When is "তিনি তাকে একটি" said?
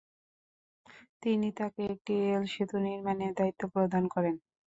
1.23-2.13